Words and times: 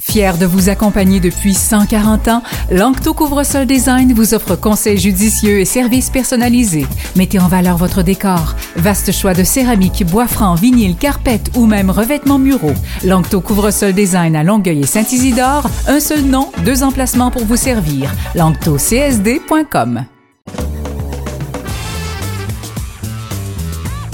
Fier 0.00 0.38
de 0.38 0.46
vous 0.46 0.70
accompagner 0.70 1.20
depuis 1.20 1.52
140 1.52 2.28
ans, 2.28 2.42
Lancto 2.70 3.12
Couvre-sol 3.12 3.66
Design 3.66 4.14
vous 4.14 4.32
offre 4.32 4.56
conseils 4.56 4.98
judicieux 4.98 5.60
et 5.60 5.64
services 5.66 6.08
personnalisés. 6.08 6.86
Mettez 7.16 7.38
en 7.38 7.48
valeur 7.48 7.76
votre 7.76 8.02
décor. 8.02 8.56
Vaste 8.76 9.12
choix 9.12 9.34
de 9.34 9.44
céramique, 9.44 10.04
bois 10.06 10.26
franc, 10.26 10.54
vinyle, 10.54 10.96
carpette 10.96 11.50
ou 11.54 11.66
même 11.66 11.90
revêtements 11.90 12.38
muraux. 12.38 12.74
Lancto 13.04 13.40
Couvre-sol 13.40 13.92
Design 13.92 14.34
à 14.36 14.42
Longueuil 14.42 14.80
et 14.80 14.86
Saint-Isidore. 14.86 15.68
Un 15.86 16.00
seul 16.00 16.22
nom, 16.22 16.50
deux 16.64 16.82
emplacements 16.82 17.30
pour 17.30 17.44
vous 17.44 17.56
servir. 17.56 18.10
LanctoCSD.com. 18.34 20.06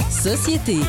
Société. 0.09 0.79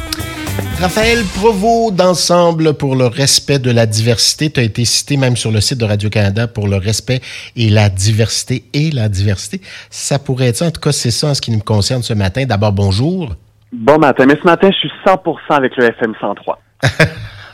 Raphaël 0.81 1.25
Provost 1.35 1.97
d'Ensemble 1.97 2.73
pour 2.75 2.95
le 2.95 3.07
respect 3.07 3.59
de 3.59 3.73
la 3.73 3.85
diversité. 3.85 4.49
Tu 4.49 4.61
as 4.61 4.63
été 4.63 4.85
cité 4.85 5.17
même 5.17 5.35
sur 5.35 5.51
le 5.51 5.61
site 5.61 5.79
de 5.79 5.85
Radio-Canada 5.85 6.47
pour 6.47 6.69
le 6.69 6.77
respect 6.77 7.21
et 7.57 7.69
la 7.69 7.89
diversité 7.89 8.63
et 8.73 8.93
la 8.93 9.09
diversité. 9.09 9.61
Ça 9.91 10.21
pourrait 10.21 10.47
être 10.47 10.57
ça. 10.57 10.67
En 10.67 10.71
tout 10.71 10.81
cas, 10.81 10.93
c'est 10.93 11.11
ça 11.11 11.31
en 11.31 11.35
ce 11.35 11.41
qui 11.41 11.51
nous 11.51 11.59
concerne 11.59 12.05
ce 12.05 12.15
matin. 12.15 12.45
D'abord, 12.47 12.71
bonjour. 12.71 13.35
Bon 13.73 13.99
matin. 13.99 14.25
Mais 14.27 14.37
ce 14.37 14.45
matin, 14.45 14.71
je 14.71 14.77
suis 14.77 14.93
100% 15.05 15.37
avec 15.51 15.77
le 15.77 15.87
FM 15.87 16.15
103. 16.21 16.61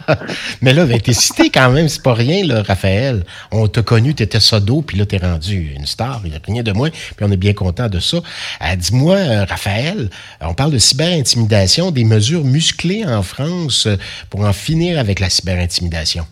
Mais 0.62 0.72
là, 0.72 0.86
ben, 0.86 1.00
t'es 1.00 1.12
cité 1.12 1.50
quand 1.50 1.70
même, 1.70 1.88
c'est 1.88 2.02
pas 2.02 2.14
rien, 2.14 2.46
là, 2.46 2.62
Raphaël. 2.62 3.24
On 3.52 3.68
t'a 3.68 3.82
connu, 3.82 4.14
t'étais 4.14 4.40
sodo, 4.40 4.82
puis 4.82 4.98
là, 4.98 5.06
t'es 5.06 5.18
rendu 5.18 5.74
une 5.76 5.86
star, 5.86 6.20
il 6.24 6.30
n'y 6.30 6.36
a 6.36 6.40
rien 6.44 6.62
de 6.62 6.72
moins, 6.72 6.90
puis 6.90 7.22
on 7.22 7.30
est 7.30 7.36
bien 7.36 7.52
content 7.52 7.88
de 7.88 7.98
ça. 7.98 8.18
Euh, 8.18 8.76
dis-moi, 8.76 9.16
euh, 9.16 9.44
Raphaël, 9.44 10.10
on 10.40 10.54
parle 10.54 10.72
de 10.72 10.78
cyberintimidation, 10.78 11.90
des 11.90 12.04
mesures 12.04 12.44
musclées 12.44 13.04
en 13.06 13.22
France 13.22 13.86
euh, 13.86 13.96
pour 14.30 14.40
en 14.40 14.52
finir 14.52 14.98
avec 14.98 15.20
la 15.20 15.30
cyberintimidation. 15.30 16.24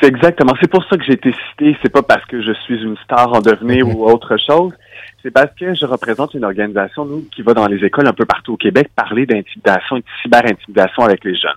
C'est 0.00 0.08
exactement. 0.08 0.52
C'est 0.60 0.70
pour 0.70 0.84
ça 0.90 0.96
que 0.96 1.04
j'ai 1.04 1.14
été 1.14 1.32
cité. 1.32 1.76
C'est 1.82 1.92
pas 1.92 2.02
parce 2.02 2.24
que 2.26 2.42
je 2.42 2.52
suis 2.64 2.82
une 2.82 2.96
star 3.04 3.32
en 3.32 3.40
devenir 3.40 3.88
ou 3.88 4.04
autre 4.04 4.36
chose. 4.46 4.72
C'est 5.26 5.32
parce 5.32 5.52
que 5.58 5.74
je 5.74 5.84
représente 5.86 6.34
une 6.34 6.44
organisation, 6.44 7.04
nous, 7.04 7.26
qui 7.34 7.42
va 7.42 7.52
dans 7.52 7.66
les 7.66 7.84
écoles 7.84 8.06
un 8.06 8.12
peu 8.12 8.24
partout 8.24 8.52
au 8.52 8.56
Québec 8.56 8.90
parler 8.94 9.26
d'intimidation 9.26 9.96
et 9.96 10.00
de 10.00 10.06
cyberintimidation 10.22 11.02
avec 11.02 11.24
les 11.24 11.34
jeunes. 11.34 11.50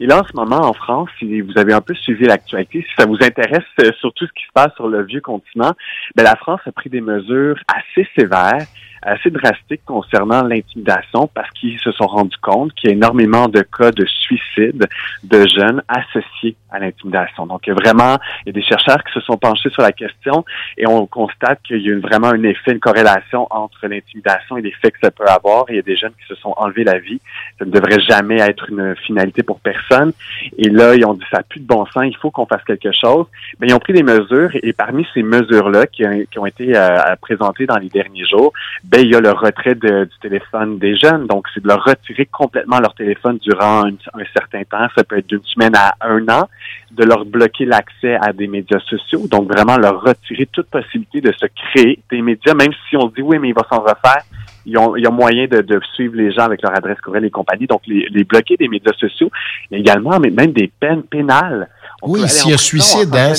Et 0.00 0.06
là, 0.06 0.22
en 0.22 0.24
ce 0.24 0.34
moment, 0.34 0.56
en 0.56 0.72
France, 0.72 1.08
si 1.20 1.40
vous 1.40 1.56
avez 1.56 1.72
un 1.72 1.80
peu 1.80 1.94
suivi 1.94 2.24
l'actualité, 2.24 2.82
si 2.82 2.92
ça 2.98 3.06
vous 3.06 3.18
intéresse 3.22 3.62
euh, 3.80 3.92
surtout 4.00 4.26
ce 4.26 4.32
qui 4.32 4.42
se 4.44 4.52
passe 4.52 4.74
sur 4.74 4.88
le 4.88 5.04
vieux 5.04 5.20
continent, 5.20 5.70
ben, 6.16 6.24
la 6.24 6.34
France 6.34 6.62
a 6.66 6.72
pris 6.72 6.90
des 6.90 7.00
mesures 7.00 7.54
assez 7.68 8.08
sévères 8.18 8.66
assez 9.02 9.30
drastique 9.30 9.82
concernant 9.84 10.42
l'intimidation 10.42 11.28
parce 11.34 11.50
qu'ils 11.50 11.78
se 11.78 11.92
sont 11.92 12.06
rendus 12.06 12.36
compte 12.40 12.72
qu'il 12.74 12.90
y 12.90 12.92
a 12.92 12.96
énormément 12.96 13.48
de 13.48 13.62
cas 13.62 13.90
de 13.90 14.06
suicide 14.06 14.86
de 15.24 15.46
jeunes 15.48 15.82
associés 15.88 16.56
à 16.70 16.78
l'intimidation. 16.78 17.46
Donc, 17.46 17.68
vraiment, 17.68 18.18
il 18.44 18.46
y 18.46 18.50
a 18.50 18.52
des 18.52 18.62
chercheurs 18.62 19.02
qui 19.04 19.12
se 19.12 19.20
sont 19.20 19.36
penchés 19.36 19.70
sur 19.70 19.82
la 19.82 19.92
question 19.92 20.44
et 20.78 20.86
on 20.86 21.06
constate 21.06 21.60
qu'il 21.62 21.82
y 21.82 21.90
a 21.90 21.98
vraiment 21.98 22.28
un 22.28 22.42
effet, 22.44 22.72
une 22.72 22.80
corrélation 22.80 23.46
entre 23.50 23.86
l'intimidation 23.86 24.56
et 24.56 24.62
les 24.62 24.72
faits 24.72 24.94
que 24.94 25.00
ça 25.02 25.10
peut 25.10 25.26
avoir. 25.26 25.66
il 25.68 25.76
y 25.76 25.78
a 25.78 25.82
des 25.82 25.96
jeunes 25.96 26.12
qui 26.12 26.26
se 26.26 26.34
sont 26.36 26.54
enlevés 26.56 26.84
la 26.84 26.98
vie. 26.98 27.20
Ça 27.58 27.64
ne 27.64 27.70
devrait 27.70 28.00
jamais 28.00 28.40
être 28.40 28.70
une 28.70 28.94
finalité 28.96 29.42
pour 29.42 29.60
personne. 29.60 30.12
Et 30.58 30.70
là, 30.70 30.94
ils 30.94 31.04
ont 31.04 31.14
dit 31.14 31.24
ça 31.30 31.38
n'a 31.38 31.42
plus 31.42 31.60
de 31.60 31.66
bon 31.66 31.84
sens, 31.86 32.04
il 32.06 32.16
faut 32.16 32.30
qu'on 32.30 32.46
fasse 32.46 32.64
quelque 32.64 32.92
chose. 32.92 33.26
Mais 33.60 33.68
ils 33.68 33.74
ont 33.74 33.78
pris 33.78 33.92
des 33.92 34.02
mesures 34.02 34.50
et 34.54 34.72
parmi 34.72 35.06
ces 35.14 35.22
mesures-là 35.22 35.86
qui, 35.86 36.04
ont 36.36 36.46
été 36.46 36.76
euh, 36.76 36.98
présentées 37.20 37.66
dans 37.66 37.76
les 37.76 37.88
derniers 37.88 38.24
jours, 38.24 38.52
ben, 38.92 39.00
il 39.00 39.10
y 39.10 39.14
a 39.14 39.20
le 39.20 39.32
retrait 39.32 39.74
du 39.74 40.06
téléphone 40.20 40.78
des 40.78 40.94
jeunes. 40.96 41.26
Donc, 41.26 41.46
c'est 41.54 41.62
de 41.62 41.68
leur 41.68 41.82
retirer 41.82 42.26
complètement 42.26 42.78
leur 42.78 42.94
téléphone 42.94 43.38
durant 43.38 43.86
un, 43.86 43.94
certain 44.34 44.64
temps. 44.64 44.86
Ça 44.94 45.02
peut 45.02 45.16
être 45.16 45.26
d'une 45.26 45.42
semaine 45.44 45.74
à 45.74 45.94
un 46.02 46.28
an, 46.28 46.46
de 46.90 47.02
leur 47.02 47.24
bloquer 47.24 47.64
l'accès 47.64 48.16
à 48.20 48.34
des 48.34 48.46
médias 48.46 48.80
sociaux. 48.80 49.26
Donc, 49.28 49.50
vraiment 49.50 49.78
leur 49.78 50.02
retirer 50.02 50.44
toute 50.44 50.66
possibilité 50.66 51.22
de 51.22 51.32
se 51.32 51.46
créer 51.46 52.00
des 52.10 52.20
médias, 52.20 52.52
même 52.52 52.72
si 52.90 52.98
on 52.98 53.06
dit 53.06 53.22
oui, 53.22 53.38
mais 53.38 53.48
il 53.48 53.54
va 53.54 53.66
s'en 53.72 53.80
refaire. 53.80 54.24
Il 54.66 54.72
y 54.72 55.06
a 55.06 55.10
moyen 55.10 55.46
de, 55.46 55.80
suivre 55.94 56.14
les 56.16 56.30
gens 56.30 56.42
avec 56.42 56.60
leur 56.60 56.76
adresse 56.76 57.00
courriel 57.00 57.24
et 57.24 57.30
compagnie. 57.30 57.66
Donc, 57.66 57.80
les, 57.86 58.24
bloquer 58.24 58.58
des 58.58 58.68
médias 58.68 58.92
sociaux, 58.92 59.30
mais 59.70 59.80
également, 59.80 60.20
mais 60.20 60.28
même 60.28 60.52
des 60.52 60.70
peines 60.78 61.02
pénales. 61.04 61.66
oui, 62.02 62.28
s'il 62.28 62.50
y 62.50 62.54
a 62.54 62.58
suicide, 62.58 63.08
hein, 63.14 63.32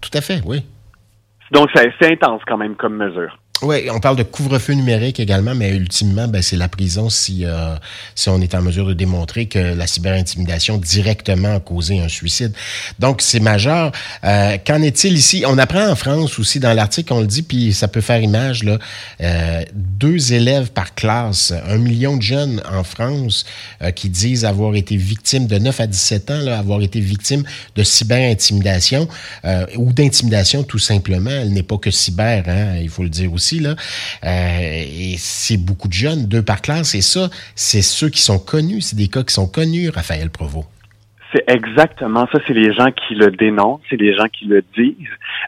tout 0.00 0.10
à 0.14 0.22
fait, 0.22 0.40
oui. 0.46 0.64
Donc, 1.50 1.68
c'est 1.74 2.12
intense 2.12 2.40
quand 2.46 2.56
même 2.56 2.76
comme 2.76 2.96
mesure. 2.96 3.36
Oui, 3.62 3.90
on 3.90 4.00
parle 4.00 4.16
de 4.16 4.22
couvre-feu 4.22 4.72
numérique 4.72 5.20
également, 5.20 5.54
mais 5.54 5.68
ultimement, 5.76 6.26
ben, 6.26 6.40
c'est 6.40 6.56
la 6.56 6.68
prison 6.68 7.10
si, 7.10 7.44
euh, 7.44 7.74
si 8.14 8.30
on 8.30 8.40
est 8.40 8.54
en 8.54 8.62
mesure 8.62 8.86
de 8.86 8.94
démontrer 8.94 9.46
que 9.46 9.58
la 9.58 9.86
cyberintimidation 9.86 10.78
directement 10.78 11.56
a 11.56 11.60
causé 11.60 12.00
un 12.00 12.08
suicide. 12.08 12.54
Donc, 12.98 13.20
c'est 13.20 13.40
majeur. 13.40 13.92
Euh, 14.24 14.56
qu'en 14.66 14.80
est-il 14.80 15.12
ici? 15.12 15.44
On 15.46 15.58
apprend 15.58 15.88
en 15.88 15.94
France 15.94 16.38
aussi, 16.38 16.58
dans 16.58 16.72
l'article, 16.72 17.12
on 17.12 17.20
le 17.20 17.26
dit, 17.26 17.42
puis 17.42 17.74
ça 17.74 17.86
peut 17.86 18.00
faire 18.00 18.22
image, 18.22 18.64
là, 18.64 18.78
euh, 19.20 19.62
deux 19.74 20.32
élèves 20.32 20.70
par 20.70 20.94
classe, 20.94 21.52
un 21.68 21.76
million 21.76 22.16
de 22.16 22.22
jeunes 22.22 22.62
en 22.70 22.82
France 22.82 23.44
qui 23.94 24.08
disent 24.08 24.44
avoir 24.44 24.74
été 24.74 24.96
victimes 24.96 25.46
de 25.46 25.58
9 25.58 25.80
à 25.80 25.86
17 25.86 26.30
ans, 26.30 26.40
là, 26.40 26.58
avoir 26.58 26.80
été 26.80 27.00
victimes 27.00 27.44
de 27.76 27.82
cyberintimidation 27.82 29.08
ou 29.76 29.92
d'intimidation 29.92 30.62
tout 30.62 30.78
simplement. 30.78 31.30
Elle 31.30 31.52
n'est 31.52 31.62
pas 31.62 31.78
que 31.78 31.90
cyber, 31.90 32.44
hein, 32.46 32.76
il 32.80 32.88
faut 32.88 33.02
le 33.02 33.08
dire 33.08 33.32
aussi 33.32 33.49
Euh, 33.58 33.78
et 34.22 35.14
c'est 35.18 35.56
beaucoup 35.56 35.88
de 35.88 35.92
jeunes, 35.92 36.26
deux 36.26 36.42
par 36.42 36.62
classe. 36.62 36.94
Et 36.94 37.00
ça, 37.00 37.28
c'est 37.54 37.82
ceux 37.82 38.08
qui 38.08 38.20
sont 38.20 38.38
connus. 38.38 38.82
C'est 38.82 38.96
des 38.96 39.08
cas 39.08 39.22
qui 39.22 39.34
sont 39.34 39.48
connus, 39.48 39.88
Raphaël 39.90 40.30
Provost. 40.30 40.68
C'est 41.32 41.44
exactement 41.48 42.26
ça. 42.32 42.38
C'est 42.46 42.54
les 42.54 42.72
gens 42.72 42.90
qui 42.90 43.14
le 43.14 43.30
dénoncent, 43.30 43.82
c'est 43.88 44.00
les 44.00 44.16
gens 44.16 44.26
qui 44.32 44.46
le 44.46 44.64
disent. 44.76 44.94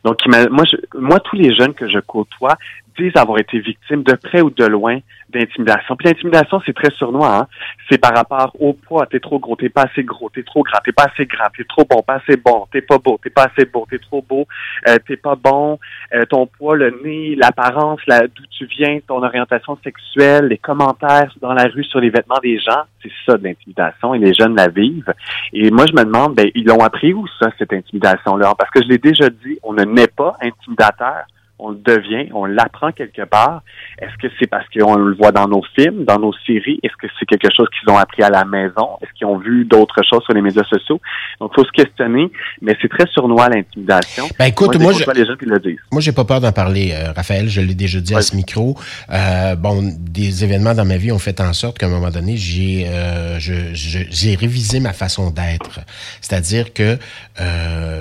Donc, 0.04 0.18
moi, 0.26 1.20
tous 1.20 1.36
les 1.36 1.54
jeunes 1.54 1.74
que 1.74 1.88
je 1.88 1.98
côtoie 1.98 2.56
disent 2.98 3.16
avoir 3.16 3.38
été 3.38 3.58
victimes 3.58 4.02
de 4.02 4.14
près 4.14 4.40
ou 4.40 4.50
de 4.50 4.64
loin 4.64 4.98
d'intimidation. 5.32 5.96
Puis 5.96 6.08
l'intimidation, 6.08 6.60
c'est 6.64 6.74
très 6.74 6.90
surnois. 6.90 7.36
Hein? 7.36 7.46
C'est 7.90 7.98
par 7.98 8.14
rapport 8.14 8.54
au 8.60 8.72
poids. 8.74 9.06
T'es 9.06 9.20
trop 9.20 9.38
gros, 9.38 9.56
t'es 9.56 9.68
pas 9.68 9.84
assez 9.90 10.04
gros, 10.04 10.30
t'es 10.30 10.42
trop 10.42 10.62
grand, 10.62 10.78
t'es 10.84 10.92
pas 10.92 11.06
assez 11.12 11.26
grand, 11.26 11.46
t'es 11.56 11.64
trop 11.64 11.84
bon, 11.88 12.02
pas 12.02 12.20
assez 12.24 12.36
bon, 12.36 12.66
t'es 12.70 12.82
pas 12.82 12.98
beau, 12.98 13.18
t'es 13.22 13.30
pas 13.30 13.44
assez 13.44 13.64
beau, 13.64 13.86
t'es 13.88 13.98
trop 13.98 14.22
beau, 14.22 14.46
euh, 14.88 14.96
t'es 15.06 15.16
pas 15.16 15.34
bon, 15.34 15.78
euh, 16.14 16.24
ton 16.26 16.46
poids, 16.46 16.76
le 16.76 17.00
nez, 17.02 17.34
l'apparence, 17.36 18.00
d'où 18.06 18.44
tu 18.50 18.66
viens, 18.66 18.98
ton 19.06 19.22
orientation 19.22 19.78
sexuelle, 19.82 20.46
les 20.46 20.58
commentaires 20.58 21.34
dans 21.40 21.54
la 21.54 21.64
rue 21.64 21.84
sur 21.84 22.00
les 22.00 22.10
vêtements 22.10 22.40
des 22.42 22.58
gens, 22.58 22.82
c'est 23.02 23.12
ça 23.26 23.36
de 23.36 23.44
l'intimidation 23.44 24.14
et 24.14 24.18
les 24.18 24.34
jeunes 24.34 24.56
la 24.56 24.68
vivent. 24.68 25.12
Et 25.52 25.70
moi, 25.70 25.86
je 25.86 25.92
me 25.92 26.04
demande, 26.04 26.34
ben, 26.34 26.50
ils 26.54 26.66
l'ont 26.66 26.80
appris 26.80 27.12
où 27.12 27.26
ça, 27.38 27.50
cette 27.58 27.72
intimidation-là? 27.72 28.54
Parce 28.58 28.70
que 28.70 28.82
je 28.82 28.88
l'ai 28.88 28.98
déjà 28.98 29.28
dit, 29.30 29.58
on 29.62 29.72
ne 29.72 29.84
naît 29.84 30.08
pas 30.08 30.36
intimidateur 30.40 31.24
on 31.62 31.70
le 31.70 31.76
devient, 31.76 32.28
on 32.34 32.44
l'apprend 32.44 32.90
quelque 32.90 33.22
part. 33.22 33.62
Est-ce 34.00 34.16
que 34.20 34.32
c'est 34.38 34.48
parce 34.48 34.66
qu'on 34.68 34.96
le 34.96 35.14
voit 35.14 35.30
dans 35.30 35.46
nos 35.46 35.62
films, 35.76 36.04
dans 36.04 36.18
nos 36.18 36.32
séries? 36.44 36.80
Est-ce 36.82 36.96
que 37.00 37.06
c'est 37.18 37.26
quelque 37.26 37.48
chose 37.56 37.68
qu'ils 37.70 37.92
ont 37.92 37.96
appris 37.96 38.22
à 38.22 38.30
la 38.30 38.44
maison? 38.44 38.98
Est-ce 39.00 39.12
qu'ils 39.16 39.28
ont 39.28 39.38
vu 39.38 39.64
d'autres 39.64 40.02
choses 40.08 40.22
sur 40.24 40.34
les 40.34 40.42
médias 40.42 40.64
sociaux? 40.64 41.00
Donc, 41.40 41.52
il 41.52 41.60
faut 41.60 41.64
se 41.64 41.70
questionner, 41.70 42.32
mais 42.60 42.76
c'est 42.82 42.88
très 42.88 43.06
surnois 43.12 43.48
l'intimidation. 43.48 44.24
Ben 44.38 44.46
écoute, 44.46 44.76
moi, 44.80 44.92
je, 44.92 45.04
les 45.14 45.24
gens 45.24 45.36
qui 45.36 45.44
le 45.44 45.58
disent. 45.60 45.78
Moi, 45.92 46.00
j'ai 46.00 46.12
pas 46.12 46.24
peur 46.24 46.40
d'en 46.40 46.52
parler, 46.52 46.92
euh, 46.92 47.12
Raphaël. 47.12 47.48
Je 47.48 47.60
l'ai 47.60 47.74
déjà 47.74 48.00
dit 48.00 48.14
à 48.14 48.22
ce 48.22 48.34
micro. 48.34 48.76
Euh, 49.10 49.54
bon, 49.54 49.82
des 49.98 50.42
événements 50.42 50.74
dans 50.74 50.84
ma 50.84 50.96
vie 50.96 51.12
ont 51.12 51.20
fait 51.20 51.40
en 51.40 51.52
sorte 51.52 51.78
qu'à 51.78 51.86
un 51.86 51.90
moment 51.90 52.10
donné, 52.10 52.36
j'ai 52.36 52.86
euh, 52.88 53.38
j'ai 53.38 54.34
révisé 54.34 54.80
ma 54.80 54.92
façon 54.92 55.30
d'être. 55.30 55.80
C'est-à-dire 56.20 56.72
que 56.72 56.98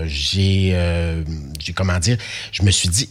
j'ai 0.05 0.75
j'ai 1.59 1.73
comment 1.73 1.99
dire, 1.99 2.17
je 2.51 2.63
me 2.63 2.71
suis 2.71 2.89
dit 2.89 3.09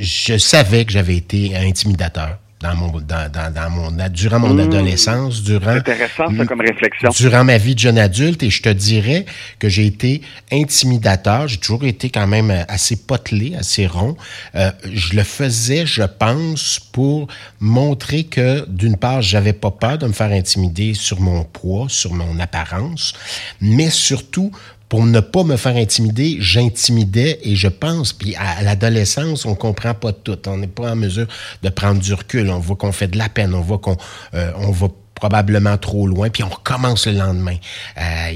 je 0.00 0.38
savais 0.38 0.84
que 0.84 0.92
j'avais 0.92 1.16
été 1.16 1.56
intimidateur 1.56 2.38
dans 2.64 2.74
mon 2.76 3.00
dans, 3.00 3.30
dans, 3.30 3.70
mon 3.70 3.90
durant 4.08 4.38
mon 4.38 4.54
mmh. 4.54 4.60
adolescence, 4.60 5.42
durant 5.42 5.68
intéressant 5.68 6.34
ça 6.34 6.46
comme 6.46 6.60
réflexion. 6.60 7.10
Durant 7.10 7.44
ma 7.44 7.58
vie 7.58 7.74
de 7.74 7.80
jeune 7.80 7.98
adulte 7.98 8.42
et 8.42 8.50
je 8.50 8.62
te 8.62 8.70
dirais 8.70 9.26
que 9.58 9.68
j'ai 9.68 9.86
été 9.86 10.22
intimidateur, 10.50 11.46
j'ai 11.46 11.58
toujours 11.58 11.84
été 11.84 12.08
quand 12.08 12.26
même 12.26 12.64
assez 12.68 12.96
potelé, 12.96 13.54
assez 13.54 13.86
rond. 13.86 14.16
Euh, 14.54 14.70
je 14.90 15.14
le 15.14 15.24
faisais, 15.24 15.84
je 15.84 16.02
pense, 16.02 16.80
pour 16.92 17.28
montrer 17.60 18.24
que 18.24 18.64
d'une 18.68 18.96
part, 18.96 19.20
j'avais 19.20 19.52
pas 19.52 19.70
peur 19.70 19.98
de 19.98 20.06
me 20.06 20.12
faire 20.12 20.32
intimider 20.32 20.94
sur 20.94 21.20
mon 21.20 21.44
poids, 21.44 21.86
sur 21.88 22.14
mon 22.14 22.38
apparence, 22.40 23.12
mais 23.60 23.90
surtout 23.90 24.50
pour 24.88 25.06
ne 25.06 25.20
pas 25.20 25.44
me 25.44 25.56
faire 25.56 25.76
intimider, 25.76 26.36
j'intimidais 26.40 27.38
et 27.42 27.56
je 27.56 27.68
pense, 27.68 28.12
puis 28.12 28.34
à 28.36 28.62
l'adolescence, 28.62 29.46
on 29.46 29.54
comprend 29.54 29.94
pas 29.94 30.12
tout. 30.12 30.38
On 30.46 30.58
n'est 30.58 30.66
pas 30.66 30.92
en 30.92 30.96
mesure 30.96 31.26
de 31.62 31.68
prendre 31.68 32.00
du 32.00 32.12
recul. 32.12 32.50
On 32.50 32.58
voit 32.58 32.76
qu'on 32.76 32.92
fait 32.92 33.08
de 33.08 33.18
la 33.18 33.28
peine, 33.28 33.54
on 33.54 33.60
voit 33.60 33.78
qu'on 33.78 33.96
euh, 34.34 34.50
on 34.56 34.70
va 34.70 34.88
probablement 35.14 35.78
trop 35.78 36.06
loin, 36.06 36.28
puis 36.28 36.42
on 36.42 36.48
recommence 36.48 37.06
le 37.06 37.14
lendemain. 37.14 37.56
Euh, 37.98 38.32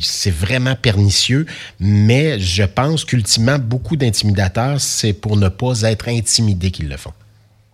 c'est 0.00 0.32
vraiment 0.32 0.74
pernicieux, 0.74 1.44
mais 1.80 2.38
je 2.38 2.62
pense 2.62 3.04
qu'ultimement, 3.04 3.58
beaucoup 3.58 3.96
d'intimidateurs, 3.96 4.80
c'est 4.80 5.12
pour 5.12 5.36
ne 5.36 5.48
pas 5.48 5.82
être 5.82 6.08
intimidés 6.08 6.70
qu'ils 6.70 6.88
le 6.88 6.96
font. 6.96 7.12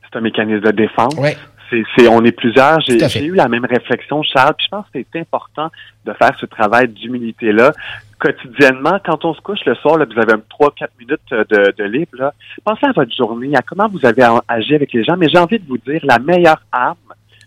C'est 0.03 0.19
un 0.19 0.23
mécanisme 0.23 0.63
de 0.63 0.73
défense. 0.73 1.15
Oui 1.19 1.31
c'est, 1.71 2.09
on 2.09 2.25
est 2.25 2.33
plusieurs. 2.33 2.81
J'ai, 2.81 3.25
eu 3.25 3.35
la 3.35 3.49
même 3.49 3.65
réflexion, 3.65 4.23
Charles. 4.23 4.55
Puis 4.57 4.67
je 4.67 4.71
pense 4.71 4.87
que 4.93 4.99
c'est 5.13 5.21
important 5.21 5.71
de 6.05 6.13
faire 6.13 6.33
ce 6.39 6.47
travail 6.47 6.89
d'humilité-là 6.89 7.73
quotidiennement. 8.19 8.99
Quand 9.05 9.25
on 9.25 9.35
se 9.35 9.41
couche 9.41 9.65
le 9.67 9.75
soir, 9.77 9.99
là, 9.99 10.07
vous 10.07 10.19
avez 10.19 10.41
trois, 10.49 10.71
quatre 10.71 10.93
minutes 10.99 11.31
de, 11.31 11.75
de 11.77 11.85
libre. 11.85 12.13
Là, 12.15 12.35
pensez 12.65 12.87
à 12.87 12.93
votre 12.93 13.15
journée, 13.15 13.55
à 13.57 13.63
comment 13.63 13.89
vous 13.89 14.05
avez 14.07 14.23
agi 14.49 14.75
avec 14.75 14.93
les 14.93 15.05
gens. 15.05 15.17
Mais 15.17 15.29
j'ai 15.29 15.39
envie 15.39 15.59
de 15.59 15.67
vous 15.67 15.79
dire, 15.79 16.01
la 16.05 16.19
meilleure 16.19 16.63
arme 16.73 16.97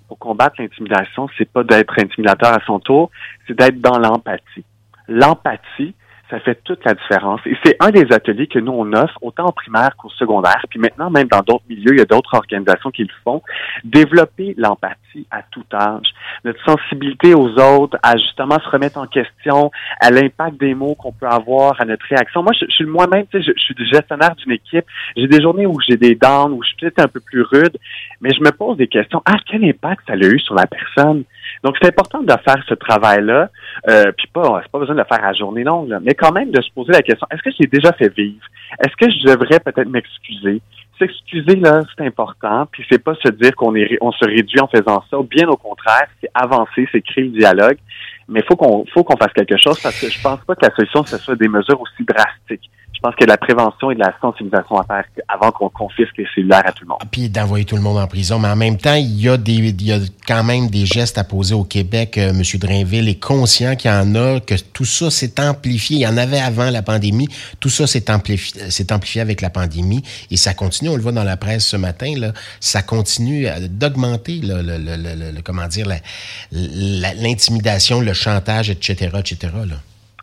pour 0.10 0.18
combattre 0.18 0.56
l'intimidation, 0.60 1.30
c'est 1.38 1.50
pas 1.50 1.64
d'être 1.64 1.94
intimidateur 2.00 2.52
à 2.52 2.60
son 2.66 2.80
tour, 2.80 3.12
c'est 3.48 3.58
d'être 3.58 3.80
dans 3.80 4.00
l'empathie. 4.00 4.66
L'empathie, 5.08 5.94
ça 6.30 6.40
fait 6.40 6.60
toute 6.64 6.84
la 6.86 6.94
différence. 6.94 7.42
Et 7.46 7.58
c'est 7.64 7.76
un 7.80 7.90
des 7.90 8.06
ateliers 8.12 8.48
que 8.48 8.60
nous, 8.60 8.72
on 8.72 8.94
offre, 8.94 9.18
autant 9.22 9.46
en 9.46 9.52
primaire 9.52 9.96
qu'au 9.98 10.10
secondaire, 10.10 10.64
puis 10.70 10.80
maintenant, 10.80 11.10
même 11.10 11.28
dans 11.28 11.42
d'autres 11.42 11.64
milieux, 11.70 11.94
il 11.94 11.98
y 11.98 12.02
a 12.02 12.06
d'autres 12.06 12.36
organisations 12.36 12.92
qui 12.92 13.04
le 13.04 13.14
font. 13.24 13.42
Développer 13.84 14.54
l'empathie 14.58 15.26
à 15.32 15.42
tout 15.52 15.66
âge. 15.74 16.08
Notre 16.46 16.64
sensibilité 16.64 17.34
aux 17.34 17.50
autres, 17.58 17.98
à 18.04 18.16
justement 18.18 18.60
se 18.60 18.70
remettre 18.70 19.00
en 19.00 19.08
question, 19.08 19.72
à 20.00 20.12
l'impact 20.12 20.60
des 20.60 20.76
mots 20.76 20.96
qu'on 20.96 21.12
peut 21.12 21.28
avoir, 21.28 21.82
à 21.82 21.86
notre 21.86 22.06
réaction. 22.08 22.44
Moi, 22.44 22.54
je, 22.60 22.66
suis 22.70 22.86
moi-même, 22.86 23.26
tu 23.32 23.42
sais, 23.42 23.54
je, 23.56 23.60
suis 23.60 23.76
gestionnaire 23.86 24.36
d'une 24.36 24.52
équipe. 24.52 24.86
J'ai 25.16 25.28
des 25.28 25.42
journées 25.42 25.66
où 25.66 25.80
j'ai 25.88 25.98
des 25.98 26.16
downs, 26.16 26.54
où 26.54 26.62
je 26.64 26.70
suis 26.70 26.78
peut-être 26.78 27.00
un 27.00 27.08
peu 27.08 27.20
plus 27.20 27.42
rude, 27.42 27.76
mais 28.22 28.30
je 28.32 28.42
me 28.42 28.52
pose 28.52 28.78
des 28.78 28.88
questions. 28.88 29.22
Ah, 29.26 29.38
quel 29.46 29.64
impact 29.64 30.04
ça 30.08 30.14
a 30.14 30.18
eu 30.18 30.40
sur 30.40 30.54
la 30.54 30.68
personne? 30.68 31.24
Donc, 31.64 31.76
c'est 31.82 31.88
important 31.88 32.22
de 32.22 32.32
faire 32.46 32.64
ce 32.68 32.74
travail-là, 32.76 33.50
euh, 33.90 34.12
puis 34.16 34.28
pas, 34.28 34.62
c'est 34.64 34.72
pas 34.72 34.80
besoin 34.80 34.96
de 34.96 35.00
le 35.00 35.06
faire 35.06 35.24
à 35.24 35.34
journée 35.34 35.64
longue, 35.64 35.90
quand 36.20 36.32
même 36.32 36.52
de 36.52 36.62
se 36.62 36.70
poser 36.72 36.92
la 36.92 37.02
question, 37.02 37.26
est-ce 37.32 37.42
que 37.42 37.52
j'ai 37.60 37.68
déjà 37.68 37.94
fait 37.94 38.14
vivre? 38.14 38.46
Est-ce 38.84 38.96
que 38.96 39.12
je 39.12 39.26
devrais 39.26 39.60
peut-être 39.60 39.90
m'excuser? 39.90 40.62
S'excuser, 40.98 41.56
là, 41.56 41.82
c'est 41.98 42.06
important, 42.06 42.68
puis 42.72 42.86
c'est 42.92 43.02
pas 43.02 43.16
se 43.16 43.30
dire 43.30 43.56
qu'on 43.56 43.74
est, 43.76 43.98
on 44.02 44.12
se 44.12 44.26
réduit 44.26 44.60
en 44.60 44.68
faisant 44.68 45.02
ça, 45.10 45.18
bien 45.30 45.48
au 45.48 45.56
contraire, 45.56 46.08
c'est 46.20 46.30
avancer, 46.34 46.88
c'est 46.92 47.02
créer 47.02 47.26
le 47.26 47.40
dialogue, 47.40 47.78
mais 48.28 48.44
faut 48.44 48.58
qu'on, 48.58 48.86
faut 48.94 49.04
qu'on 49.04 49.18
fasse 49.18 49.34
quelque 49.34 49.58
chose 49.58 49.80
parce 49.82 50.00
que 50.00 50.10
je 50.10 50.22
pense 50.22 50.42
pas 50.42 50.56
que 50.56 50.66
la 50.66 50.76
solution, 50.76 51.06
ce 51.06 51.18
soit 51.18 51.36
des 51.36 51.48
mesures 51.48 51.80
aussi 51.80 52.04
drastiques 52.04 52.70
je 53.00 53.08
pense 53.08 53.16
de 53.16 53.26
la 53.26 53.38
prévention 53.38 53.92
et 53.92 53.96
de 53.96 54.00
la 54.00 54.14
sensibilisation 54.20 54.78
à 54.78 54.84
faire 54.84 55.06
avant 55.30 55.52
qu'on 55.52 55.70
confisque 55.70 56.18
les 56.18 56.28
cellulaires 56.36 56.64
à 56.66 56.74
tout 56.74 56.84
le 56.84 56.90
monde. 56.90 57.00
Puis 57.10 57.30
d'envoyer 57.30 57.64
tout 57.64 57.78
le 57.78 57.82
monde 57.82 57.98
en 57.98 58.08
prison. 58.08 58.40
Mais 58.40 58.50
en 58.50 58.58
même 58.58 58.76
temps, 58.76 58.96
il 58.96 59.22
y 59.22 59.30
a, 59.30 59.38
des, 59.38 59.54
il 59.54 59.82
y 59.82 59.94
a 59.94 60.00
quand 60.28 60.44
même 60.44 60.68
des 60.70 60.86
gestes 60.86 61.18
à 61.18 61.24
poser 61.24 61.56
au 61.56 61.64
Québec. 61.64 62.18
Euh, 62.18 62.32
M. 62.32 62.42
Drainville 62.60 63.08
est 63.08 63.24
conscient 63.24 63.78
qu'il 63.78 63.90
y 63.90 63.94
en 63.94 64.16
a, 64.16 64.42
que 64.42 64.56
tout 64.74 64.84
ça 64.84 65.10
s'est 65.10 65.40
amplifié. 65.40 65.98
Il 65.98 66.02
y 66.02 66.08
en 66.08 66.18
avait 66.18 66.42
avant 66.42 66.70
la 66.70 66.82
pandémie. 66.82 67.30
Tout 67.62 67.70
ça 67.70 67.88
s'est 67.88 68.12
amplifié, 68.12 68.62
amplifié 68.92 69.22
avec 69.22 69.40
la 69.40 69.50
pandémie. 69.50 70.04
Et 70.30 70.36
ça 70.36 70.54
continue, 70.54 70.90
on 70.90 70.98
le 70.98 71.02
voit 71.02 71.14
dans 71.14 71.24
la 71.24 71.38
presse 71.38 71.68
ce 71.68 71.78
matin, 71.78 72.14
là, 72.18 72.34
ça 72.60 72.82
continue 72.82 73.48
d'augmenter, 73.70 74.42
le, 74.44 74.62
le, 74.62 74.78
le, 74.78 75.42
comment 75.42 75.68
dire, 75.68 75.88
l'intimidation, 76.52 78.02
le 78.02 78.14
chantage, 78.14 78.70
etc., 78.70 79.12
etc., 79.20 79.54
là. 79.68 79.76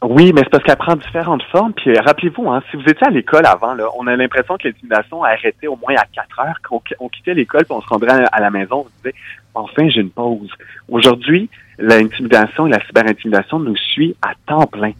Oui, 0.03 0.33
mais 0.35 0.43
c'est 0.43 0.51
parce 0.51 0.63
qu'elle 0.63 0.77
prend 0.77 0.97
différentes 0.97 1.43
formes. 1.45 1.73
Puis 1.73 1.99
rappelez-vous, 1.99 2.51
hein, 2.51 2.63
si 2.71 2.77
vous 2.77 2.83
étiez 2.83 3.07
à 3.07 3.11
l'école 3.11 3.47
avant, 3.47 3.75
là, 3.75 3.89
on 3.99 4.07
a 4.07 4.15
l'impression 4.15 4.57
que 4.57 4.69
l'intimidation 4.69 5.25
a 5.25 5.31
arrêté 5.31 5.69
au 5.69 5.77
moins 5.77 5.95
à 5.97 6.05
4 6.15 6.41
heures, 6.41 6.61
qu'on 6.69 6.83
on 7.01 7.09
quittait 7.09 7.35
l'école 7.35 7.65
puis 7.65 7.75
on 7.75 7.81
se 7.81 7.89
rendrait 7.89 8.25
à 8.31 8.41
la 8.41 8.51
maison, 8.51 8.81
on 8.81 8.85
se 8.85 8.91
disait 8.99 9.15
enfin 9.55 9.89
j'ai 9.89 10.03
une 10.03 10.11
pause. 10.11 10.51
Aujourd'hui, 10.89 11.49
l'intimidation 11.79 12.67
et 12.67 12.71
la 12.71 12.85
cyberintimidation 12.87 13.59
nous 13.59 13.77
suit 13.77 14.15
à 14.23 14.33
temps 14.47 14.67
plein. 14.67 14.93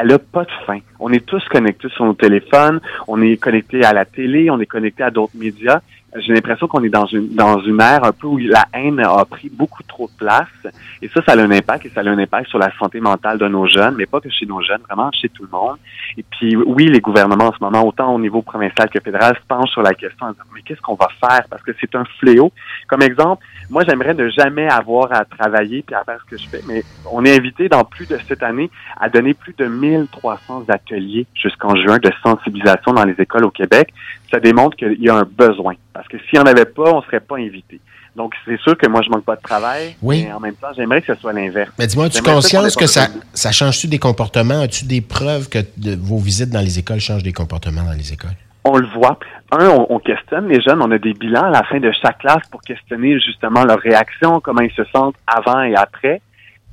Elle 0.00 0.08
n'a 0.08 0.18
pas 0.18 0.44
de 0.44 0.50
fin. 0.66 0.78
On 0.98 1.12
est 1.12 1.24
tous 1.24 1.42
connectés 1.48 1.88
sur 1.90 2.04
nos 2.04 2.14
téléphones, 2.14 2.80
on 3.06 3.20
est 3.22 3.36
connectés 3.36 3.84
à 3.84 3.92
la 3.92 4.04
télé, 4.04 4.50
on 4.50 4.60
est 4.60 4.66
connectés 4.66 5.02
à 5.02 5.10
d'autres 5.10 5.36
médias 5.36 5.80
j'ai 6.16 6.34
l'impression 6.34 6.66
qu'on 6.66 6.82
est 6.82 6.88
dans 6.88 7.06
une 7.06 7.28
dans 7.34 7.60
une 7.60 7.80
ère 7.80 8.04
un 8.04 8.12
peu 8.12 8.26
où 8.26 8.38
la 8.38 8.64
haine 8.72 9.00
a 9.00 9.24
pris 9.24 9.48
beaucoup 9.48 9.82
trop 9.84 10.08
de 10.08 10.12
place. 10.16 10.74
Et 11.02 11.08
ça 11.08 11.22
ça 11.24 11.32
a 11.32 11.36
un 11.36 11.50
impact 11.50 11.86
et 11.86 11.90
ça 11.90 12.00
a 12.00 12.04
un 12.04 12.18
impact 12.18 12.48
sur 12.48 12.58
la 12.58 12.70
santé 12.78 13.00
mentale 13.00 13.38
de 13.38 13.46
nos 13.46 13.66
jeunes 13.66 13.94
mais 13.96 14.06
pas 14.06 14.20
que 14.20 14.28
chez 14.28 14.46
nos 14.46 14.60
jeunes 14.60 14.80
vraiment 14.88 15.10
chez 15.12 15.28
tout 15.28 15.44
le 15.44 15.50
monde. 15.50 15.76
Et 16.16 16.24
puis 16.24 16.56
oui 16.56 16.88
les 16.88 17.00
gouvernements 17.00 17.48
en 17.48 17.52
ce 17.52 17.62
moment 17.62 17.86
autant 17.86 18.14
au 18.14 18.18
niveau 18.18 18.42
provincial 18.42 18.88
que 18.90 19.00
fédéral 19.00 19.36
se 19.36 19.46
penchent 19.46 19.70
sur 19.70 19.82
la 19.82 19.94
question 19.94 20.26
mais 20.54 20.62
qu'est-ce 20.62 20.80
qu'on 20.80 20.96
va 20.96 21.08
faire? 21.20 21.44
Parce 21.48 21.62
que 21.62 21.72
c'est 21.80 21.94
un 21.94 22.04
fléau. 22.18 22.52
Comme 22.88 23.02
exemple 23.02 23.44
moi 23.70 23.84
j'aimerais 23.88 24.14
ne 24.14 24.28
jamais 24.30 24.68
avoir 24.68 25.12
à 25.12 25.24
travailler 25.24 25.82
puis 25.82 25.94
à 25.94 26.02
faire 26.04 26.18
ce 26.24 26.30
que 26.30 26.42
je 26.42 26.48
fais 26.48 26.62
mais 26.66 26.82
on 27.10 27.24
est 27.24 27.36
invité 27.36 27.68
dans 27.68 27.84
plus 27.84 28.08
de 28.08 28.18
cette 28.26 28.42
année 28.42 28.70
à 29.00 29.08
donner 29.08 29.34
plus 29.34 29.54
de 29.56 29.66
1300 29.66 30.64
ateliers 30.68 31.26
jusqu'en 31.34 31.76
juin 31.76 31.98
de 31.98 32.10
sensibilisation 32.22 32.92
dans 32.92 33.04
les 33.04 33.14
écoles 33.18 33.44
au 33.44 33.50
Québec 33.50 33.92
ça 34.30 34.40
démontre 34.40 34.76
qu'il 34.76 35.00
y 35.00 35.08
a 35.08 35.16
un 35.16 35.24
besoin. 35.24 35.74
Parce 35.92 36.06
que 36.08 36.18
s'il 36.18 36.38
n'y 36.38 36.40
en 36.40 36.46
avait 36.46 36.64
pas, 36.64 36.92
on 36.92 37.00
ne 37.00 37.04
serait 37.04 37.20
pas 37.20 37.36
invité. 37.36 37.80
Donc, 38.16 38.34
c'est 38.44 38.58
sûr 38.60 38.76
que 38.76 38.88
moi, 38.88 39.02
je 39.02 39.10
manque 39.10 39.24
pas 39.24 39.36
de 39.36 39.42
travail. 39.42 39.94
Oui. 40.02 40.24
Mais 40.24 40.32
en 40.32 40.40
même 40.40 40.54
temps, 40.54 40.68
j'aimerais 40.76 41.00
que 41.00 41.14
ce 41.14 41.20
soit 41.20 41.32
l'inverse. 41.32 41.70
Mais 41.78 41.86
dis-moi, 41.86 42.06
as-tu 42.06 42.22
conscience 42.22 42.74
que 42.76 42.86
ça, 42.86 43.06
ça 43.32 43.52
change-tu 43.52 43.86
des 43.86 43.98
comportements? 43.98 44.60
As-tu 44.60 44.84
des 44.84 45.00
preuves 45.00 45.48
que 45.48 45.58
vos 45.98 46.18
visites 46.18 46.50
dans 46.50 46.60
les 46.60 46.78
écoles 46.78 47.00
changent 47.00 47.22
des 47.22 47.32
comportements 47.32 47.84
dans 47.84 47.96
les 47.96 48.12
écoles? 48.12 48.36
On 48.64 48.76
le 48.76 48.86
voit. 48.88 49.18
Un, 49.52 49.68
on, 49.68 49.98
questionne 50.00 50.48
les 50.48 50.60
jeunes. 50.60 50.82
On 50.82 50.90
a 50.90 50.98
des 50.98 51.14
bilans 51.14 51.44
à 51.44 51.50
la 51.50 51.62
fin 51.62 51.78
de 51.78 51.90
chaque 52.02 52.18
classe 52.18 52.46
pour 52.50 52.60
questionner 52.62 53.18
justement 53.20 53.64
leurs 53.64 53.80
réactions, 53.80 54.40
comment 54.40 54.60
ils 54.60 54.72
se 54.72 54.84
sentent 54.92 55.16
avant 55.26 55.62
et 55.62 55.74
après. 55.74 56.20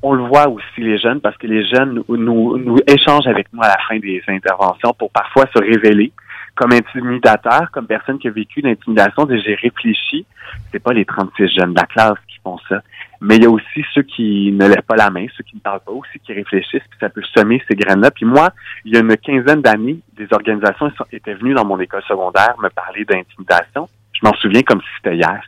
On 0.03 0.13
le 0.13 0.23
voit 0.23 0.47
aussi, 0.47 0.81
les 0.81 0.99
jeunes, 0.99 1.21
parce 1.21 1.37
que 1.37 1.47
les 1.47 1.65
jeunes 1.65 2.03
nous, 2.07 2.57
nous 2.57 2.77
échangent 2.87 3.25
avec 3.27 3.47
nous 3.53 3.61
à 3.63 3.67
la 3.67 3.77
fin 3.87 3.97
des 3.97 4.21
interventions 4.27 4.93
pour 4.93 5.09
parfois 5.11 5.45
se 5.55 5.59
révéler 5.59 6.11
comme 6.57 6.73
intimidateur, 6.73 7.69
comme 7.71 7.87
personne 7.87 8.19
qui 8.19 8.27
a 8.27 8.31
vécu 8.31 8.61
l'intimidation, 8.61 9.27
j'ai 9.29 9.55
réfléchi. 9.55 10.25
C'est 10.71 10.79
pas 10.79 10.91
les 10.91 11.05
36 11.05 11.47
jeunes 11.49 11.73
de 11.73 11.79
la 11.79 11.85
classe 11.85 12.17
qui 12.27 12.39
font 12.43 12.57
ça. 12.67 12.81
Mais 13.21 13.37
il 13.37 13.43
y 13.43 13.45
a 13.45 13.49
aussi 13.49 13.85
ceux 13.93 14.03
qui 14.03 14.51
ne 14.51 14.67
lèvent 14.67 14.81
pas 14.81 14.95
la 14.95 15.09
main, 15.09 15.25
ceux 15.35 15.43
qui 15.43 15.55
ne 15.55 15.61
parlent 15.61 15.81
pas, 15.85 15.91
aussi 15.91 16.19
qui 16.19 16.33
réfléchissent, 16.33 16.83
puis 16.89 16.99
ça 16.99 17.09
peut 17.09 17.21
semer 17.33 17.63
ces 17.67 17.75
graines-là. 17.75 18.11
Puis 18.11 18.25
moi, 18.25 18.49
il 18.85 18.93
y 18.93 18.97
a 18.97 18.99
une 18.99 19.15
quinzaine 19.17 19.61
d'années, 19.61 19.99
des 20.15 20.27
organisations 20.31 20.91
étaient 21.11 21.35
venues 21.35 21.53
dans 21.53 21.65
mon 21.65 21.79
école 21.79 22.03
secondaire 22.03 22.55
me 22.61 22.69
parler 22.69 23.05
d'intimidation. 23.05 23.87
Je 24.13 24.27
m'en 24.27 24.33
souviens 24.35 24.63
comme 24.63 24.81
si 24.81 24.87
c'était 24.97 25.15
hier. 25.15 25.41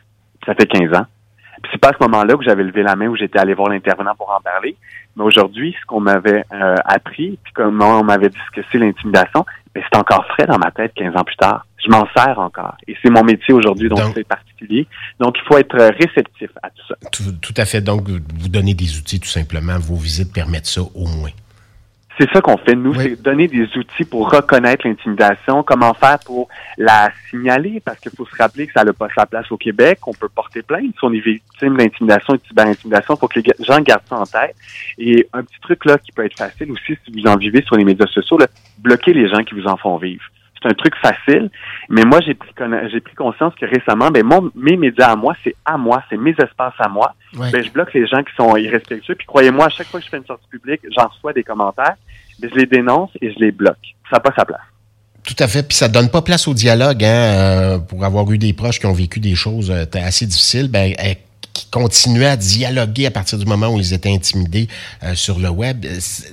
Ça 0.46 0.54
fait 0.54 0.66
15 0.66 0.94
ans. 0.94 1.06
Puis 1.62 1.70
c'est 1.72 1.80
pas 1.80 1.90
à 1.90 1.92
ce 1.92 2.02
moment-là 2.02 2.34
que 2.36 2.44
j'avais 2.44 2.64
levé 2.64 2.82
la 2.82 2.96
main 2.96 3.08
où 3.08 3.16
j'étais 3.16 3.38
allé 3.38 3.54
voir 3.54 3.68
l'intervenant 3.68 4.14
pour 4.16 4.30
en 4.30 4.40
parler. 4.40 4.76
Mais 5.16 5.24
aujourd'hui, 5.24 5.74
ce 5.80 5.86
qu'on 5.86 6.00
m'avait 6.00 6.44
euh, 6.52 6.74
appris, 6.84 7.38
puis 7.42 7.52
comment 7.52 8.00
on 8.00 8.04
m'avait 8.04 8.28
dit 8.28 8.38
que 8.54 8.60
c'est 8.70 8.78
l'intimidation, 8.78 9.44
mais 9.74 9.82
c'est 9.82 9.98
encore 9.98 10.24
frais 10.26 10.46
dans 10.46 10.58
ma 10.58 10.70
tête 10.70 10.92
15 10.94 11.16
ans 11.16 11.24
plus 11.24 11.36
tard. 11.36 11.66
Je 11.84 11.90
m'en 11.90 12.06
sers 12.16 12.38
encore. 12.38 12.76
Et 12.86 12.96
c'est 13.02 13.10
mon 13.10 13.24
métier 13.24 13.54
aujourd'hui, 13.54 13.88
donc 13.88 14.00
c'est 14.14 14.26
particulier. 14.26 14.86
Donc, 15.18 15.36
il 15.38 15.46
faut 15.46 15.58
être 15.58 15.76
réceptif 15.76 16.50
à 16.62 16.70
tout 16.70 16.82
ça. 16.88 16.94
Tout, 17.40 17.54
à 17.56 17.64
fait. 17.64 17.80
Donc, 17.80 18.08
vous 18.08 18.48
donnez 18.48 18.74
des 18.74 18.98
outils, 18.98 19.20
tout 19.20 19.28
simplement. 19.28 19.78
Vos 19.78 19.96
visites 19.96 20.32
permettent 20.32 20.66
ça 20.66 20.82
au 20.82 21.06
moins. 21.06 21.30
C'est 22.20 22.28
ça 22.34 22.42
qu'on 22.42 22.58
fait, 22.58 22.74
nous, 22.74 22.92
c'est 22.92 23.22
donner 23.22 23.48
des 23.48 23.64
outils 23.78 24.04
pour 24.04 24.30
reconnaître 24.30 24.86
l'intimidation, 24.86 25.62
comment 25.62 25.94
faire 25.94 26.18
pour 26.26 26.48
la 26.76 27.10
signaler, 27.30 27.80
parce 27.82 27.98
qu'il 27.98 28.12
faut 28.14 28.26
se 28.26 28.36
rappeler 28.36 28.66
que 28.66 28.74
ça 28.74 28.84
n'a 28.84 28.92
pas 28.92 29.08
sa 29.16 29.24
place 29.24 29.50
au 29.50 29.56
Québec, 29.56 30.00
on 30.06 30.12
peut 30.12 30.28
porter 30.28 30.60
plainte 30.60 30.92
si 30.98 31.02
on 31.02 31.14
est 31.14 31.20
victime 31.20 31.78
d'intimidation 31.78 32.34
et 32.34 32.36
de 32.36 32.42
cyberintimidation, 32.46 33.14
il 33.14 33.18
faut 33.18 33.26
que 33.26 33.40
les 33.40 33.64
gens 33.64 33.80
gardent 33.80 34.06
ça 34.06 34.16
en 34.16 34.24
tête. 34.24 34.54
Et 34.98 35.26
un 35.32 35.42
petit 35.42 35.60
truc 35.62 35.82
là 35.86 35.96
qui 35.96 36.12
peut 36.12 36.26
être 36.26 36.36
facile 36.36 36.70
aussi 36.72 36.98
si 37.02 37.10
vous 37.10 37.26
en 37.26 37.36
vivez 37.36 37.62
sur 37.62 37.76
les 37.76 37.84
médias 37.84 38.06
sociaux, 38.08 38.36
là, 38.36 38.48
bloquer 38.76 39.14
les 39.14 39.26
gens 39.26 39.42
qui 39.42 39.54
vous 39.54 39.66
en 39.66 39.78
font 39.78 39.96
vivre. 39.96 40.24
C'est 40.62 40.68
un 40.68 40.74
truc 40.74 40.94
facile, 40.96 41.48
mais 41.88 42.04
moi 42.04 42.20
j'ai 42.20 42.34
pris 42.34 42.50
j'ai 42.92 43.00
pris 43.00 43.14
conscience 43.14 43.54
que 43.54 43.64
récemment, 43.64 44.10
ben 44.10 44.22
mon, 44.26 44.50
mes 44.54 44.76
médias 44.76 45.12
à 45.12 45.16
moi, 45.16 45.34
c'est 45.42 45.54
à 45.64 45.78
moi, 45.78 46.02
c'est 46.10 46.18
mes 46.18 46.32
espaces 46.32 46.74
à 46.78 46.88
moi. 46.88 47.14
Ben, 47.32 47.64
je 47.64 47.70
bloque 47.70 47.94
les 47.94 48.06
gens 48.06 48.22
qui 48.22 48.34
sont 48.34 48.54
irrespectueux. 48.56 49.14
Puis 49.14 49.26
croyez-moi, 49.26 49.66
à 49.66 49.68
chaque 49.70 49.86
fois 49.86 50.00
que 50.00 50.04
je 50.04 50.10
fais 50.10 50.18
une 50.18 50.26
sortie 50.26 50.48
publique, 50.50 50.82
j'en 50.94 51.06
reçois 51.06 51.32
des 51.32 51.44
commentaires, 51.44 51.96
je 52.48 52.54
les 52.54 52.66
dénonce 52.66 53.10
et 53.20 53.32
je 53.32 53.38
les 53.38 53.52
bloque. 53.52 53.76
Ça 54.10 54.16
n'a 54.16 54.20
pas 54.20 54.32
sa 54.36 54.44
place. 54.44 54.60
Tout 55.24 55.36
à 55.38 55.48
fait. 55.48 55.66
Puis 55.66 55.76
ça 55.76 55.88
donne 55.88 56.08
pas 56.08 56.22
place 56.22 56.48
au 56.48 56.54
dialogue, 56.54 57.04
hein, 57.04 57.08
euh, 57.08 57.78
pour 57.78 58.04
avoir 58.04 58.30
eu 58.32 58.38
des 58.38 58.52
proches 58.52 58.80
qui 58.80 58.86
ont 58.86 58.92
vécu 58.92 59.20
des 59.20 59.34
choses 59.34 59.70
euh, 59.70 59.84
assez 59.94 60.26
difficiles. 60.26 60.68
Ben, 60.68 60.92
qui 61.52 61.68
continuaient 61.68 62.26
à 62.26 62.36
dialoguer 62.36 63.06
à 63.06 63.10
partir 63.10 63.36
du 63.36 63.44
moment 63.44 63.74
où 63.74 63.78
ils 63.78 63.92
étaient 63.92 64.12
intimidés 64.12 64.68
euh, 65.02 65.14
sur 65.14 65.38
le 65.38 65.48
web. 65.50 65.84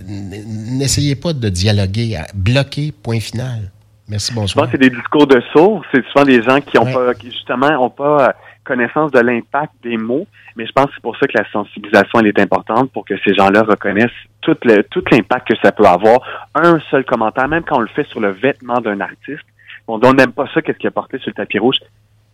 N'essayez 0.08 1.16
pas 1.16 1.34
de 1.34 1.50
dialoguer. 1.50 2.20
Bloquer, 2.36 2.92
point 2.92 3.20
final. 3.20 3.72
Merci, 4.08 4.34
bonsoir. 4.34 4.48
Je 4.48 4.54
pense 4.54 4.66
que 4.66 4.84
c'est 4.84 4.90
des 4.90 4.96
discours 4.96 5.28
de 5.28 5.42
sourds. 5.52 5.84
C'est 5.92 6.06
souvent 6.12 6.24
des 6.24 6.42
gens 6.44 6.62
qui 6.62 6.78
ont 6.78 6.86
pas, 6.86 7.14
qui 7.16 7.32
justement 7.32 7.84
ont 7.84 7.90
pas 7.90 8.36
connaissance 8.68 9.12
de 9.12 9.20
l'impact 9.20 9.74
des 9.84 9.98
mots. 9.98 10.28
Mais 10.56 10.66
je 10.66 10.72
pense 10.72 10.86
que 10.88 10.92
c'est 10.96 11.02
pour 11.02 11.18
ça 11.18 11.28
que 11.28 11.38
la 11.38 11.50
sensibilisation 11.52 12.20
elle 12.20 12.28
est 12.28 12.40
importante 12.40 12.92
pour 12.92 13.06
que 13.06 13.16
ces 13.26 13.34
gens-là 13.34 13.64
reconnaissent 13.64 14.12
tout 14.42 14.58
le, 14.64 14.84
tout 14.84 15.04
l'impact 15.12 15.48
que 15.48 15.56
ça 15.64 15.72
peut 15.72 15.86
avoir. 15.86 16.20
Un 16.54 16.80
seul 16.92 17.06
commentaire, 17.06 17.48
même 17.48 17.64
quand 17.64 17.78
on 17.78 17.82
le 17.82 17.88
fait 17.88 18.08
sur 18.08 18.20
le 18.20 18.32
vêtement 18.32 18.80
d'un 18.82 19.00
artiste, 19.02 19.46
on 19.88 20.00
n'aime 20.00 20.34
pas 20.34 20.48
ça, 20.54 20.62
qu'est-ce 20.62 20.78
qu'il 20.78 20.88
a 20.88 20.92
porté 20.92 21.18
sur 21.20 21.30
le 21.30 21.36
tapis 21.36 21.60
rouge. 21.60 21.78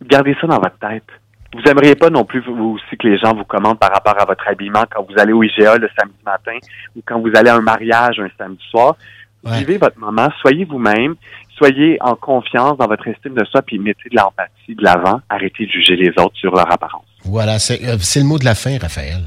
Gardez 0.02 0.36
ça 0.42 0.48
dans 0.48 0.60
votre 0.60 0.78
tête. 0.80 1.08
Vous 1.54 1.62
aimeriez 1.70 1.96
pas 1.96 2.10
non 2.10 2.26
plus 2.26 2.40
vous 2.40 2.78
aussi 2.78 2.98
que 2.98 3.08
les 3.08 3.18
gens 3.20 3.36
vous 3.36 3.44
commandent 3.44 3.78
par 3.78 3.92
rapport 3.94 4.20
à 4.20 4.26
votre 4.26 4.48
habillement 4.48 4.86
quand 4.90 5.06
vous 5.08 5.20
allez 5.20 5.34
au 5.34 5.44
IGA 5.44 5.78
le 5.78 5.88
samedi 5.98 6.18
matin 6.26 6.58
ou 6.96 7.02
quand 7.06 7.20
vous 7.20 7.30
allez 7.36 7.50
à 7.50 7.56
un 7.56 7.62
mariage 7.62 8.20
un 8.20 8.30
samedi 8.38 8.64
soir. 8.72 8.96
Vivez 9.46 9.78
votre 9.78 10.00
moment, 10.00 10.30
soyez 10.40 10.64
vous-même, 10.64 11.16
soyez 11.58 11.98
en 12.02 12.16
confiance 12.16 12.78
dans 12.78 12.88
votre 12.88 13.08
estime 13.08 13.34
de 13.36 13.46
soi, 13.46 13.62
puis 13.62 13.80
mettez 13.80 14.10
de 14.10 14.16
l'empathie 14.16 14.76
de 14.76 14.84
l'avant. 14.84 15.22
Arrêtez 15.30 15.66
de 15.66 15.72
juger 15.72 15.96
les 15.96 16.10
autres 16.18 16.36
sur 16.36 16.54
leur 16.56 16.72
apparence. 16.72 17.06
Voilà, 17.26 17.60
c'est 17.60 17.80
le 17.80 18.26
mot 18.26 18.38
de 18.38 18.46
la 18.46 18.56
fin, 18.56 18.78
Raphaël. 18.78 19.22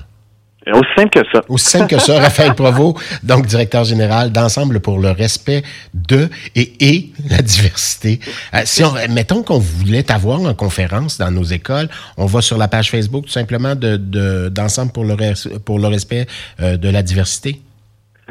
Aussi 0.73 0.88
simple 0.97 1.11
que 1.11 1.28
ça. 1.33 1.40
Aussi 1.49 1.64
simple 1.66 1.87
que 1.87 1.99
ça, 2.00 2.18
Raphaël 2.21 2.54
Provost, 2.54 2.97
donc 3.23 3.47
directeur 3.47 3.85
général 3.85 4.33
d'Ensemble 4.33 4.80
pour 4.80 4.99
le 4.99 5.12
respect 5.12 5.62
de 5.95 6.28
et, 6.56 6.73
et 6.80 7.11
la 7.30 7.40
diversité. 7.40 8.18
Euh, 8.52 8.62
si 8.64 8.83
on, 8.83 8.92
mettons 9.11 9.45
qu'on 9.45 9.61
voulait 9.61 10.11
avoir 10.11 10.40
en 10.40 10.54
conférence 10.54 11.18
dans 11.18 11.30
nos 11.30 11.45
écoles, 11.45 11.88
on 12.16 12.26
va 12.26 12.40
sur 12.40 12.59
la 12.59 12.66
page 12.66 12.90
Facebook 12.90 13.26
tout 13.26 13.33
simplement 13.33 13.76
de 13.76 14.49
d'Ensemble 14.49 14.90
pour 14.90 15.04
le 15.04 15.14
pour 15.61 15.78
le 15.78 15.87
respect 15.87 16.26
euh, 16.61 16.76
de 16.76 16.88
la 16.88 17.02
diversité. 17.02 17.61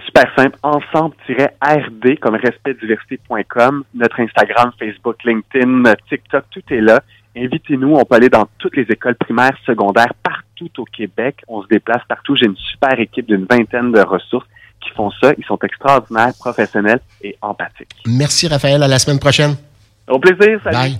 Super 0.03 0.25
simple, 0.35 0.57
ensemble-rd 0.61 2.19
comme 2.19 2.35
respectdiversité.com, 2.35 3.83
notre 3.93 4.19
Instagram, 4.19 4.71
Facebook, 4.77 5.23
LinkedIn, 5.23 5.93
TikTok, 6.09 6.43
tout 6.51 6.61
est 6.69 6.81
là. 6.81 7.01
Invitez-nous, 7.37 7.95
on 7.95 8.03
peut 8.03 8.15
aller 8.15 8.29
dans 8.29 8.47
toutes 8.57 8.75
les 8.75 8.85
écoles 8.89 9.15
primaires, 9.15 9.57
secondaires, 9.65 10.13
partout 10.21 10.69
au 10.77 10.85
Québec. 10.85 11.41
On 11.47 11.61
se 11.61 11.67
déplace 11.67 12.01
partout. 12.07 12.35
J'ai 12.35 12.45
une 12.45 12.55
super 12.57 12.97
équipe 12.99 13.25
d'une 13.25 13.45
vingtaine 13.49 13.91
de 13.91 14.01
ressources 14.01 14.47
qui 14.81 14.89
font 14.91 15.11
ça. 15.21 15.33
Ils 15.37 15.45
sont 15.45 15.59
extraordinaires, 15.63 16.33
professionnels 16.39 16.99
et 17.21 17.37
empathiques. 17.41 17.95
Merci 18.05 18.47
Raphaël, 18.47 18.83
à 18.83 18.87
la 18.87 18.99
semaine 18.99 19.19
prochaine. 19.19 19.55
Au 20.07 20.19
plaisir, 20.19 20.59
salut. 20.63 20.75
Bye. 20.75 20.99